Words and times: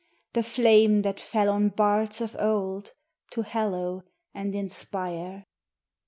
The 0.33 0.41
flame 0.41 1.03
that 1.03 1.19
fell 1.19 1.47
on 1.49 1.69
bards 1.69 2.21
of 2.21 2.35
old 2.39 2.89
To 3.33 3.43
hallow 3.43 4.01
and 4.33 4.55
inspire. 4.55 5.45